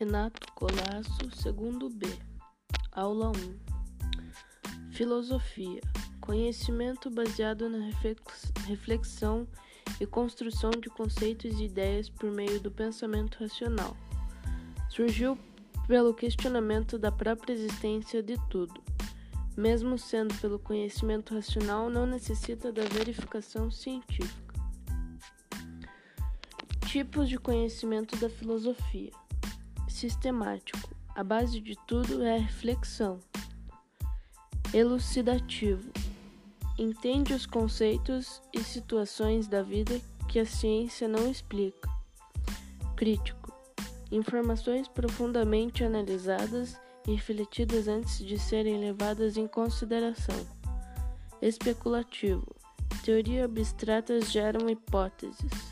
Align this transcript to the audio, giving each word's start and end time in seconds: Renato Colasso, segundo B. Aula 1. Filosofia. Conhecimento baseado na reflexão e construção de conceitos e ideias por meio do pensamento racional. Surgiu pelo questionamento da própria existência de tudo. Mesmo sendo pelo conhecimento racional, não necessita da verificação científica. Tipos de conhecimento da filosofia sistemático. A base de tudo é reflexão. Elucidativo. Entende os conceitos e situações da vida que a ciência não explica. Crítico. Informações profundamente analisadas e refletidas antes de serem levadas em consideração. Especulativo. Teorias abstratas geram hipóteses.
Renato 0.00 0.50
Colasso, 0.54 1.30
segundo 1.30 1.90
B. 1.90 2.06
Aula 2.90 3.32
1. 3.32 4.92
Filosofia. 4.92 5.82
Conhecimento 6.22 7.10
baseado 7.10 7.68
na 7.68 7.90
reflexão 8.66 9.46
e 10.00 10.06
construção 10.06 10.70
de 10.70 10.88
conceitos 10.88 11.60
e 11.60 11.64
ideias 11.64 12.08
por 12.08 12.30
meio 12.30 12.58
do 12.58 12.70
pensamento 12.70 13.36
racional. 13.40 13.94
Surgiu 14.88 15.36
pelo 15.86 16.14
questionamento 16.14 16.98
da 16.98 17.12
própria 17.12 17.52
existência 17.52 18.22
de 18.22 18.38
tudo. 18.48 18.82
Mesmo 19.54 19.98
sendo 19.98 20.34
pelo 20.36 20.58
conhecimento 20.58 21.34
racional, 21.34 21.90
não 21.90 22.06
necessita 22.06 22.72
da 22.72 22.84
verificação 22.84 23.70
científica. 23.70 24.54
Tipos 26.86 27.28
de 27.28 27.36
conhecimento 27.36 28.16
da 28.16 28.30
filosofia 28.30 29.12
sistemático. 30.00 30.88
A 31.14 31.22
base 31.22 31.60
de 31.60 31.76
tudo 31.86 32.22
é 32.22 32.38
reflexão. 32.38 33.20
Elucidativo. 34.72 35.90
Entende 36.78 37.34
os 37.34 37.44
conceitos 37.44 38.40
e 38.54 38.62
situações 38.62 39.46
da 39.46 39.62
vida 39.62 40.00
que 40.26 40.38
a 40.38 40.46
ciência 40.46 41.06
não 41.06 41.30
explica. 41.30 41.90
Crítico. 42.96 43.52
Informações 44.10 44.88
profundamente 44.88 45.84
analisadas 45.84 46.80
e 47.06 47.12
refletidas 47.12 47.86
antes 47.86 48.24
de 48.24 48.38
serem 48.38 48.78
levadas 48.78 49.36
em 49.36 49.46
consideração. 49.46 50.46
Especulativo. 51.42 52.46
Teorias 53.04 53.44
abstratas 53.44 54.32
geram 54.32 54.70
hipóteses. 54.70 55.69